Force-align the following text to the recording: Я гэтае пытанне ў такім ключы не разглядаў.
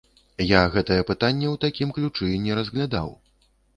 Я 0.51 0.61
гэтае 0.75 0.97
пытанне 1.09 1.47
ў 1.51 1.55
такім 1.65 1.93
ключы 1.99 2.31
не 2.47 2.57
разглядаў. 2.61 3.13